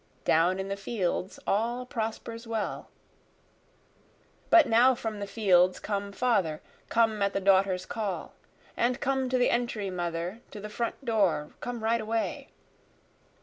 Down 0.25 0.57
in 0.59 0.67
the 0.67 0.75
fields 0.75 1.39
all 1.45 1.85
prospers 1.85 2.47
well, 2.47 2.89
But 4.49 4.67
now 4.67 4.95
from 4.95 5.19
the 5.19 5.27
fields 5.27 5.79
come 5.79 6.11
father, 6.11 6.59
come 6.89 7.21
at 7.21 7.33
the 7.33 7.39
daughter's 7.39 7.85
call. 7.85 8.33
And 8.75 8.99
come 8.99 9.29
to 9.29 9.37
the 9.37 9.51
entry 9.51 9.91
mother, 9.91 10.41
to 10.49 10.59
the 10.59 10.69
front 10.69 11.05
door 11.05 11.51
come 11.61 11.83
right 11.83 12.01
away. 12.01 12.49